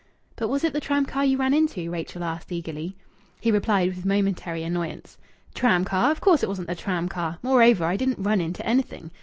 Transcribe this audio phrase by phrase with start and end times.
[0.35, 2.95] "But was it the tram car you ran into?" Rachel asked eagerly.
[3.39, 5.19] He replied with momentary annoyance
[5.53, 6.09] "Tram car!
[6.09, 7.37] Of course it wasn't the tram car.
[7.43, 9.11] Moreover, I didn't run into anything.